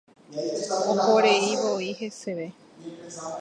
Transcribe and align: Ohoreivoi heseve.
Ohoreivoi 1.03 1.91
heseve. 2.01 2.47